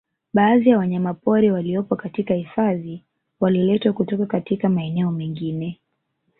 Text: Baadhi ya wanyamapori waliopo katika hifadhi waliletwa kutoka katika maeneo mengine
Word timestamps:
Baadhi 0.33 0.69
ya 0.69 0.77
wanyamapori 0.77 1.51
waliopo 1.51 1.95
katika 1.95 2.33
hifadhi 2.33 3.03
waliletwa 3.39 3.93
kutoka 3.93 4.25
katika 4.25 4.69
maeneo 4.69 5.11
mengine 5.11 5.79